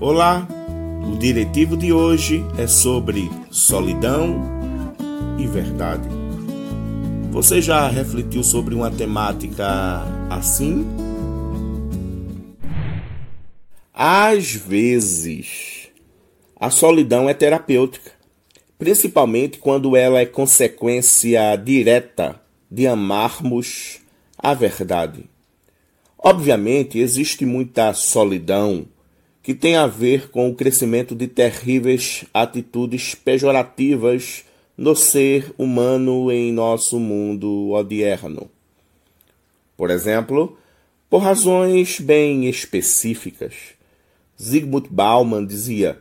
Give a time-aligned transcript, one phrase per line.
[0.00, 0.46] Olá,
[1.12, 4.40] o diretivo de hoje é sobre solidão
[5.36, 6.08] e verdade.
[7.32, 9.66] Você já refletiu sobre uma temática
[10.30, 10.86] assim?
[13.92, 15.88] Às vezes,
[16.54, 18.12] a solidão é terapêutica,
[18.78, 22.40] principalmente quando ela é consequência direta
[22.70, 23.98] de amarmos
[24.38, 25.24] a verdade.
[26.16, 28.86] Obviamente, existe muita solidão
[29.48, 34.44] que tem a ver com o crescimento de terríveis atitudes pejorativas
[34.76, 38.50] no ser humano em nosso mundo odierno.
[39.74, 40.58] Por exemplo,
[41.08, 43.54] por razões bem específicas,
[44.38, 45.98] Zygmunt Bauman dizia: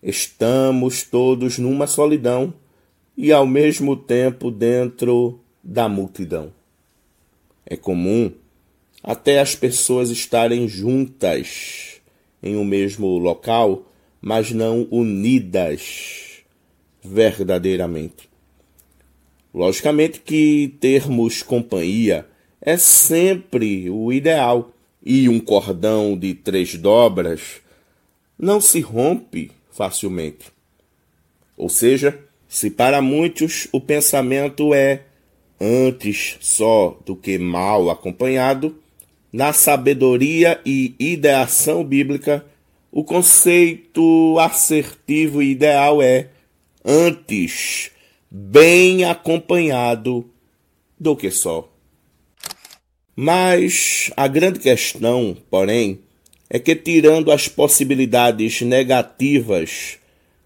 [0.00, 2.54] estamos todos numa solidão
[3.16, 6.52] e ao mesmo tempo dentro da multidão.
[7.66, 8.30] É comum
[9.02, 11.94] até as pessoas estarem juntas
[12.44, 16.44] em um mesmo local, mas não unidas
[17.02, 18.28] verdadeiramente.
[19.52, 22.26] Logicamente que termos companhia
[22.60, 27.60] é sempre o ideal, e um cordão de três dobras
[28.38, 30.46] não se rompe facilmente.
[31.56, 35.02] Ou seja, se para muitos o pensamento é
[35.60, 38.76] antes só do que mal acompanhado,
[39.34, 42.46] na sabedoria e ideação bíblica,
[42.92, 46.28] o conceito assertivo e ideal é
[46.84, 47.90] antes
[48.30, 50.30] bem acompanhado
[50.96, 51.68] do que só.
[53.16, 55.98] Mas a grande questão, porém,
[56.48, 59.98] é que, tirando as possibilidades negativas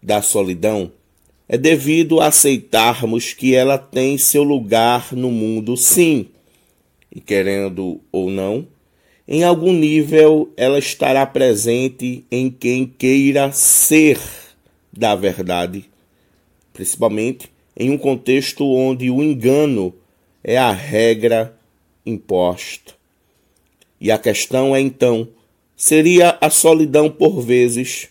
[0.00, 0.92] da solidão,
[1.48, 6.28] é devido a aceitarmos que ela tem seu lugar no mundo, sim,
[7.12, 8.75] e querendo ou não,
[9.28, 14.20] em algum nível ela estará presente em quem queira ser
[14.92, 15.84] da verdade,
[16.72, 19.92] principalmente em um contexto onde o engano
[20.42, 21.58] é a regra
[22.04, 22.94] imposta.
[24.00, 25.28] E a questão é então:
[25.76, 28.08] seria a solidão por vezes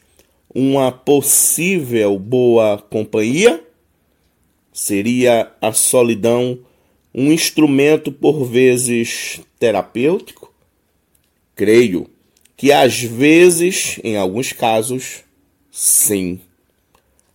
[0.54, 3.64] uma possível boa companhia?
[4.74, 6.60] Seria a solidão
[7.14, 10.55] um instrumento por vezes terapêutico?
[11.56, 12.10] Creio
[12.58, 15.24] que às vezes, em alguns casos,
[15.72, 16.40] sim.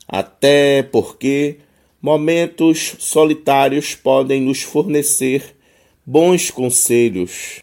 [0.06, 1.58] Até porque
[2.00, 5.56] momentos solitários podem nos fornecer
[6.04, 7.60] bons conselhos.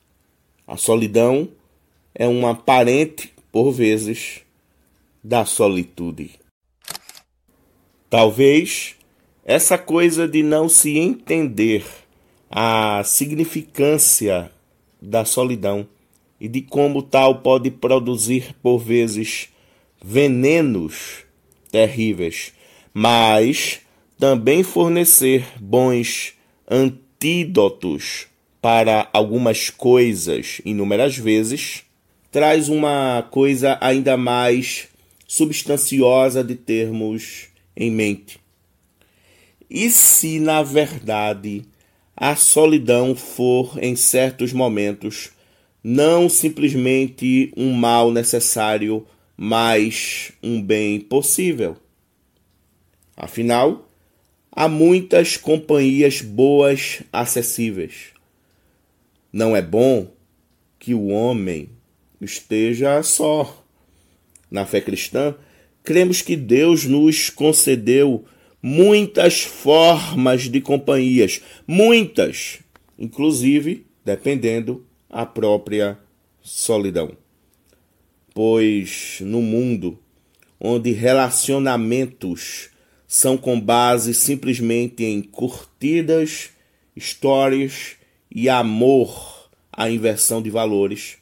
[0.66, 1.50] A solidão
[2.13, 4.41] é uma parente, por vezes,
[5.23, 6.31] da solitude.
[8.09, 8.96] Talvez
[9.44, 11.85] essa coisa de não se entender
[12.50, 14.51] a significância
[15.01, 15.88] da solidão
[16.39, 19.49] e de como tal pode produzir por vezes
[20.03, 21.25] venenos
[21.71, 22.53] terríveis,
[22.93, 23.81] mas
[24.17, 26.33] também fornecer bons
[26.69, 28.27] antídotos
[28.61, 31.83] para algumas coisas, inúmeras vezes,
[32.31, 34.87] traz uma coisa ainda mais
[35.27, 38.39] substanciosa de termos em mente.
[39.69, 41.65] E se, na verdade,
[42.15, 45.31] a solidão for, em certos momentos,
[45.89, 51.77] não simplesmente um mal necessário, mas um bem possível.
[53.15, 53.87] Afinal,
[54.51, 58.07] há muitas companhias boas acessíveis.
[59.31, 60.11] Não é bom
[60.77, 61.69] que o homem
[62.19, 63.63] esteja só.
[64.51, 65.35] Na fé cristã,
[65.85, 68.25] cremos que Deus nos concedeu
[68.61, 72.59] muitas formas de companhias, muitas,
[72.99, 75.97] inclusive dependendo a própria
[76.41, 77.12] solidão.
[78.34, 80.00] Pois no mundo
[80.59, 82.69] onde relacionamentos
[83.07, 86.49] são com base simplesmente em curtidas,
[86.96, 87.96] histórias
[88.29, 91.17] e amor à inversão de valores,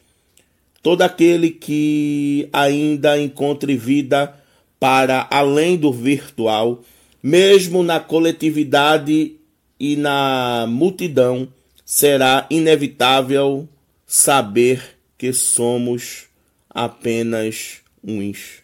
[0.81, 4.35] todo aquele que ainda encontre vida
[4.79, 6.81] para além do virtual,
[7.21, 9.35] mesmo na coletividade
[9.79, 11.47] e na multidão,
[11.83, 13.67] será inevitável
[14.05, 16.25] saber que somos
[16.69, 18.63] apenas uns.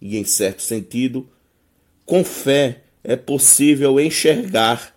[0.00, 1.28] E, em certo sentido,
[2.04, 4.94] com fé é possível enxergar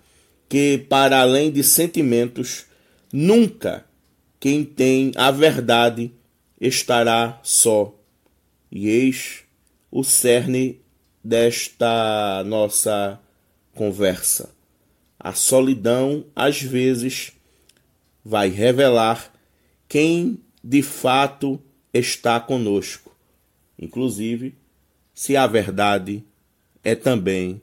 [0.48, 2.66] que, para além de sentimentos,
[3.14, 3.86] nunca
[4.40, 6.12] quem tem a verdade
[6.60, 7.96] estará só.
[8.72, 9.44] E eis
[9.92, 10.82] o cerne
[11.24, 13.20] desta nossa
[13.74, 14.50] conversa.
[15.20, 17.34] A solidão, às vezes,
[18.24, 19.32] vai revelar
[19.88, 21.60] quem de fato
[21.94, 23.10] está conosco.
[23.78, 24.56] inclusive
[25.14, 26.24] se a verdade
[26.84, 27.62] é também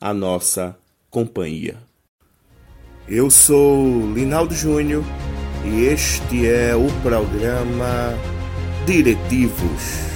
[0.00, 0.76] a nossa
[1.10, 1.76] companhia.
[3.08, 5.04] Eu sou Linaldo Júnior
[5.64, 8.14] e este é o programa
[8.86, 10.11] Diretivos.